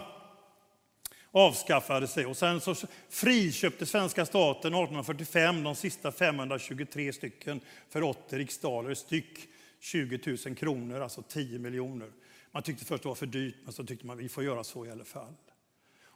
[1.32, 2.26] avskaffades sig.
[2.26, 2.74] Och sen så
[3.08, 9.48] friköpte svenska staten 1845 de sista 523 stycken för 80 riksdaler styck,
[9.80, 12.08] 20 000 kronor, alltså 10 miljoner.
[12.52, 14.86] Man tyckte först det var för dyrt, men så tyckte man vi får göra så
[14.86, 15.34] i alla fall.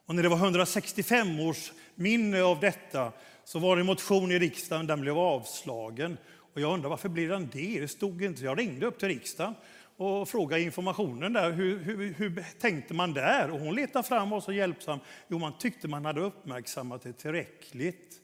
[0.06, 3.12] Och när det var 165 års minne av detta
[3.44, 6.16] så var det en motion i riksdagen, den blev avslagen.
[6.54, 7.80] Och jag undrar varför blev den det?
[7.80, 8.44] Det stod inte.
[8.44, 9.54] Jag ringde upp till riksdagen
[9.96, 11.52] och frågade informationen där.
[11.52, 13.50] Hur, hur, hur tänkte man där?
[13.50, 14.98] Och hon letade fram och var så hjälpsam.
[15.28, 18.20] Jo, man tyckte man hade uppmärksammat det tillräckligt.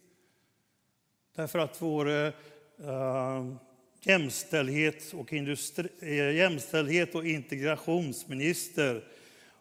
[1.36, 3.54] Därför att vår uh,
[4.00, 9.04] jämställdhet och, industri, eh, jämställdhet och integrationsminister.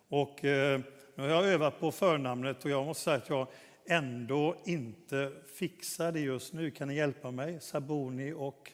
[0.09, 0.81] Och, eh,
[1.15, 3.47] nu har jag övat på förnamnet och jag måste säga att jag
[3.87, 6.71] ändå inte fixar det just nu.
[6.71, 7.59] Kan ni hjälpa mig?
[7.61, 8.71] Saboni och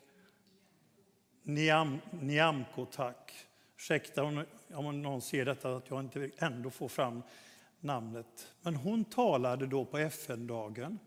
[1.43, 3.31] Niam, Niamko, tack.
[3.77, 7.21] Ursäkta om någon ser detta att jag inte ändå får fram
[7.79, 8.47] namnet.
[8.61, 10.99] Men hon talade då på FN-dagen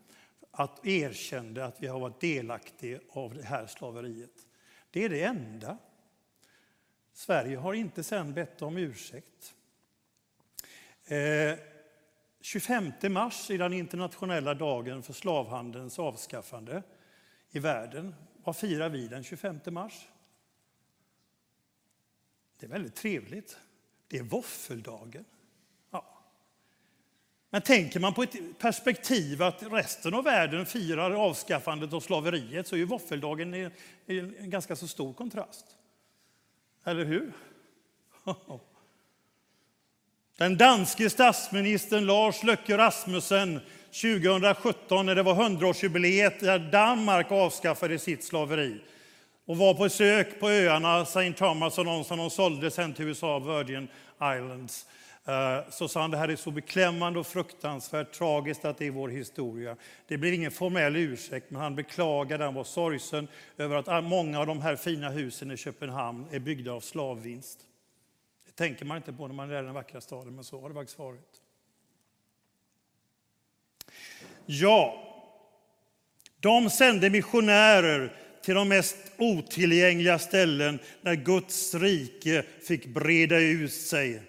[0.51, 4.48] att erkände att vi har varit delaktiga av det här slaveriet.
[4.91, 5.77] Det är det enda.
[7.13, 9.55] Sverige har inte sen bett om ursäkt.
[11.05, 11.59] Eh,
[12.41, 16.83] 25 mars är den internationella dagen för slavhandelns avskaffande
[17.51, 18.15] i världen.
[18.43, 20.07] Vad firar vi den 25 mars?
[22.59, 23.59] Det är väldigt trevligt.
[24.07, 25.25] Det är våffeldagen.
[27.49, 32.75] Men tänker man på ett perspektiv att resten av världen firar avskaffandet av slaveriet så
[32.75, 33.53] är ju våffeldagen
[34.07, 35.65] en ganska så stor kontrast.
[36.85, 37.33] Eller hur?
[40.37, 43.59] Den danske statsministern Lars Løkke Rasmussen
[43.91, 48.81] 2017 när det var 100-årsjubileet där Danmark avskaffade sitt slaveri
[49.45, 51.33] och var på besök på öarna St.
[51.33, 54.85] Thomas och någon som de sålde sen till USA, Virgin Islands.
[55.25, 58.91] Eh, så sa han det här är så beklämmande och fruktansvärt tragiskt att det är
[58.91, 59.75] vår historia.
[60.07, 64.47] Det blir ingen formell ursäkt, men han beklagade, han var sorgsen över att många av
[64.47, 67.59] de här fina husen i Köpenhamn är byggda av slavvinst.
[68.45, 70.69] Det tänker man inte på när man är i den vackra staden, men så har
[70.69, 71.41] det faktiskt varit.
[74.45, 75.05] Ja,
[76.39, 84.21] de sände missionärer till de mest otillgängliga ställen när Guds rike fick breda ut sig.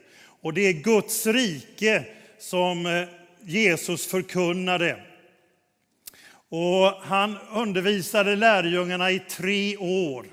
[0.42, 2.04] Och det är Guds rike
[2.38, 3.08] som eh,
[3.42, 5.02] Jesus förkunnade.
[6.48, 10.26] Och han undervisade lärjungarna i tre år.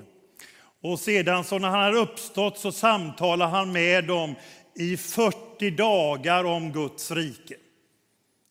[0.82, 4.34] Och sedan så när han hade uppstått så samtalade han med dem
[4.74, 7.54] i 40 dagar om Guds rike.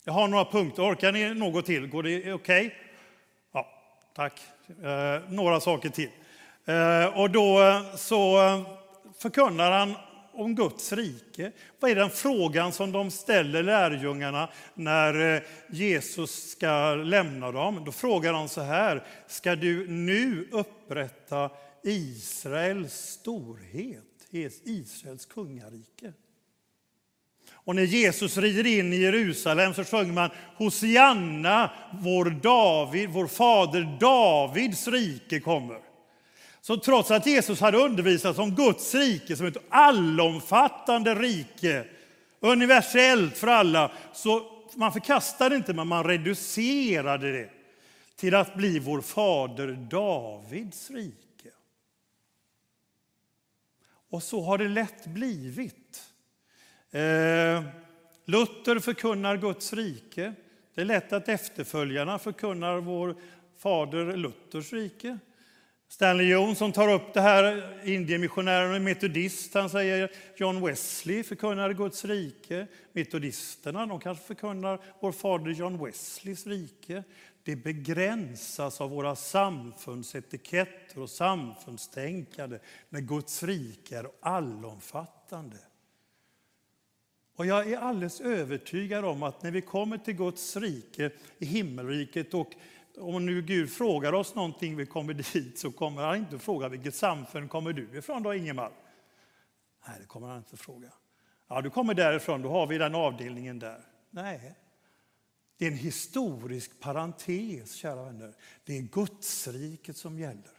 [0.04, 0.82] Jag har några punkter.
[0.82, 1.86] Orkar ni något till?
[1.86, 2.34] Går det okej?
[2.34, 2.70] Okay?
[3.52, 3.66] Ja,
[4.16, 4.40] tack.
[4.82, 6.10] Eh, några saker till.
[6.66, 8.60] Eh, och då eh, så eh,
[9.18, 9.94] förkunnar han
[10.38, 11.52] om Guds rike.
[11.80, 17.84] Vad är den frågan som de ställer lärjungarna när eh, Jesus ska lämna dem?
[17.84, 21.50] Då frågar de så här, ska du nu upprätta
[21.82, 24.04] Israels storhet,
[24.64, 26.12] Israels kungarike?
[27.50, 33.98] Och när Jesus rider in i Jerusalem så sjunger man Hosianna, vår David, vår fader
[34.00, 35.87] Davids rike kommer.
[36.68, 41.84] Så trots att Jesus hade undervisat om Guds rike som ett allomfattande rike,
[42.40, 44.42] universellt för alla, så
[44.74, 47.50] man förkastade inte, men man reducerade det
[48.16, 51.50] till att bli vår fader Davids rike.
[54.10, 56.02] Och så har det lätt blivit.
[56.90, 57.62] Eh,
[58.24, 60.34] Luther förkunnar Guds rike.
[60.74, 63.16] Det är lätt att efterföljarna förkunnar vår
[63.58, 65.18] fader Luthers rike.
[65.90, 71.72] Stanley Jones som tar upp det här, indiemissionären och metodist, han säger John Wesley förkunnar
[71.72, 72.66] Guds rike.
[72.92, 77.04] Metodisterna de kanske förkunnar vår fader John Wesleys rike.
[77.42, 82.58] Det begränsas av våra samfundsetiketter och samfundstänkande
[82.88, 85.56] när Guds rike är allomfattande.
[87.36, 92.34] Och jag är alldeles övertygad om att när vi kommer till Guds rike i himmelriket
[92.34, 92.54] och
[93.00, 96.94] om nu Gud frågar oss någonting, vi kommer dit, så kommer han inte fråga vilket
[96.94, 98.70] samfund kommer du ifrån då Ingemar?
[99.86, 100.88] Nej, det kommer han inte fråga.
[101.48, 103.80] Ja, du kommer därifrån, då har vi den avdelningen där.
[104.10, 104.54] Nej,
[105.58, 108.34] det är en historisk parentes, kära vänner.
[108.64, 110.58] Det är Gudsriket som gäller.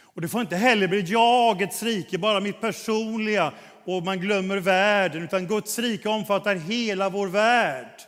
[0.00, 3.52] Och det får inte heller bli jagets rike, bara mitt personliga,
[3.84, 8.07] och man glömmer världen, utan Guds rike omfattar hela vår värld.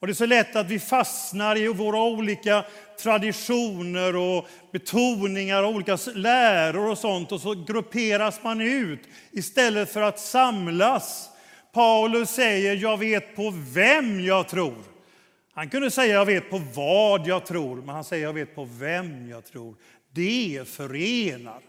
[0.00, 2.64] Och Det är så lätt att vi fastnar i våra olika
[3.02, 10.02] traditioner och betoningar och olika läror och sånt och så grupperas man ut istället för
[10.02, 11.30] att samlas.
[11.72, 14.84] Paulus säger jag vet på vem jag tror.
[15.54, 18.64] Han kunde säga jag vet på vad jag tror, men han säger jag vet på
[18.64, 19.74] vem jag tror.
[20.14, 21.67] Det förenar.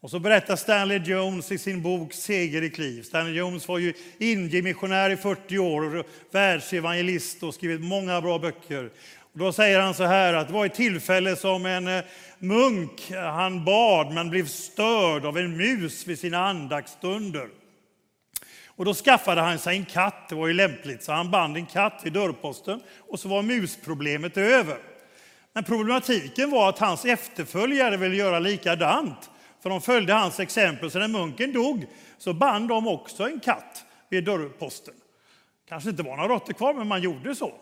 [0.00, 3.02] Och så berättar Stanley Jones i sin bok Seger i kliv.
[3.02, 8.90] Stanley Jones var ju indiemissionär i 40 år och världsevangelist och skrivit många bra böcker.
[9.32, 12.04] Och då säger han så här att det var ett tillfälle som en eh,
[12.38, 17.48] munk, han bad men blev störd av en mus vid sina andaktsstunder.
[18.66, 21.66] Och då skaffade han sig en katt, det var ju lämpligt, så han band en
[21.66, 24.78] katt vid dörrposten och så var musproblemet över.
[25.52, 29.30] Men problematiken var att hans efterföljare ville göra likadant.
[29.62, 31.86] För de följde hans exempel, så när munken dog
[32.18, 34.94] så band de också en katt vid dörrposten.
[35.68, 37.52] kanske inte var några råttor kvar, men man gjorde så.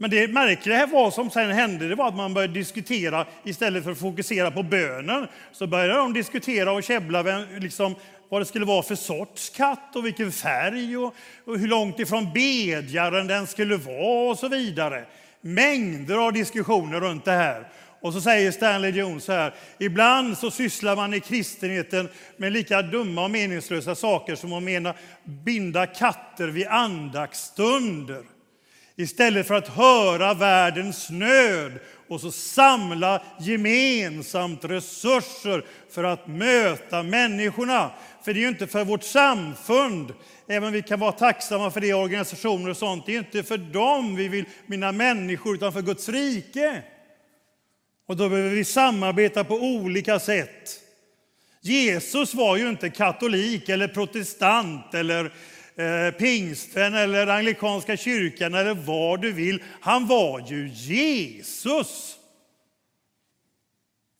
[0.00, 3.90] Men det märkliga var som sen hände det var att man började diskutera, istället för
[3.90, 7.94] att fokusera på bönen, så började de diskutera och käbbla vem, liksom,
[8.28, 11.14] vad det skulle vara för sorts katt och vilken färg och,
[11.44, 15.04] och hur långt ifrån bedjaren den skulle vara och så vidare.
[15.40, 17.68] Mängder av diskussioner runt det här.
[18.00, 22.82] Och så säger Stanley Jones så här, ibland så sysslar man i kristenheten med lika
[22.82, 24.94] dumma och meningslösa saker som att mena
[25.24, 28.22] binda katter vid andaktsstunder.
[28.96, 31.72] Istället för att höra världens nöd
[32.08, 37.90] och så samla gemensamt resurser för att möta människorna.
[38.24, 40.14] För det är ju inte för vårt samfund,
[40.48, 43.58] även om vi kan vara tacksamma för det, organisationer och sånt, det är inte för
[43.58, 46.82] dem vi vill mina människor, utan för Guds rike.
[48.08, 50.80] Och då behöver vi samarbeta på olika sätt.
[51.60, 55.24] Jesus var ju inte katolik eller protestant eller
[55.76, 59.62] eh, pingsten eller anglikanska kyrkan eller vad du vill.
[59.80, 62.16] Han var ju Jesus.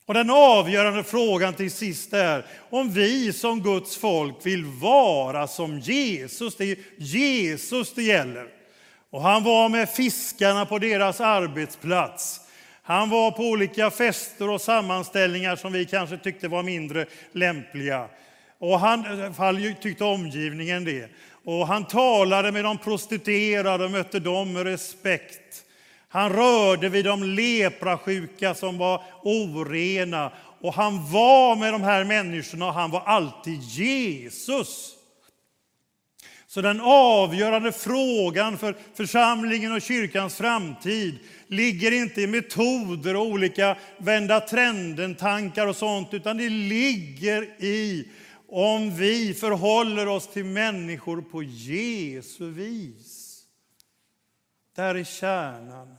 [0.06, 5.78] Och den avgörande frågan till sist är om vi som Guds folk vill vara som
[5.78, 6.56] Jesus.
[6.56, 8.46] Det är Jesus det gäller.
[9.10, 12.40] Och han var med fiskarna på deras arbetsplats.
[12.88, 18.08] Han var på olika fester och sammanställningar som vi kanske tyckte var mindre lämpliga.
[18.58, 19.04] Och han,
[19.80, 21.10] tyckte omgivningen det.
[21.44, 25.64] Och han talade med de prostituerade och mötte dem med respekt.
[26.08, 30.32] Han rörde vid de leprasjuka som var orena.
[30.60, 34.97] Och han var med de här människorna och han var alltid Jesus.
[36.58, 43.76] Så den avgörande frågan för församlingen och kyrkans framtid ligger inte i metoder och olika
[43.98, 48.08] vända trenden-tankar och sånt, utan det ligger i
[48.48, 53.42] om vi förhåller oss till människor på Jesu vis.
[54.76, 55.96] Där är kärnan.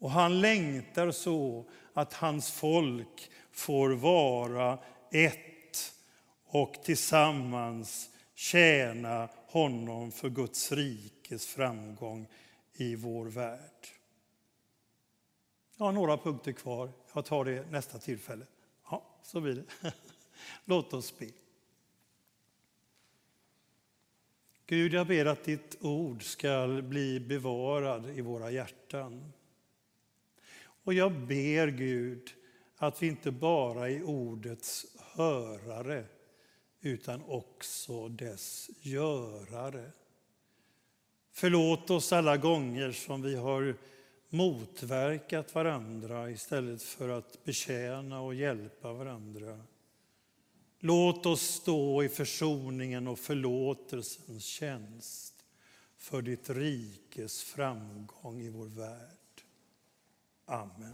[0.00, 1.64] Och han längtar så
[1.94, 4.78] att hans folk får vara
[5.12, 5.92] ett
[6.48, 12.28] och tillsammans tjäna honom för Guds rikes framgång
[12.74, 13.86] i vår värld.
[15.76, 16.92] Jag har några punkter kvar.
[17.14, 18.46] Jag tar det nästa tillfälle.
[18.90, 19.92] Ja, så blir det.
[20.64, 21.30] Låt oss be.
[24.66, 29.32] Gud, jag ber att ditt ord ska bli bevarad i våra hjärtan.
[30.84, 32.34] Och jag ber Gud
[32.76, 36.04] att vi inte bara är ordets hörare
[36.80, 39.90] utan också dess görare.
[41.32, 43.76] Förlåt oss alla gånger som vi har
[44.28, 49.60] motverkat varandra istället för att betjäna och hjälpa varandra.
[50.78, 55.34] Låt oss stå i försoningen och förlåtelsens tjänst
[55.96, 59.42] för ditt rikes framgång i vår värld.
[60.46, 60.92] Amen.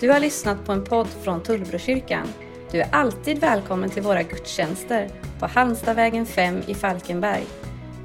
[0.00, 2.28] Du har lyssnat på en podd från Tullbrokyrkan.
[2.70, 7.44] Du är alltid välkommen till våra gudstjänster på Halmstadvägen 5 i Falkenberg.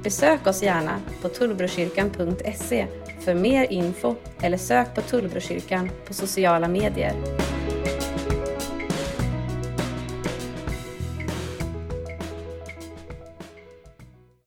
[0.02, 2.86] Besök oss gärna på tullbrokyrkan.se
[3.20, 7.14] för mer info eller sök på Tullbrokyrkan på sociala medier.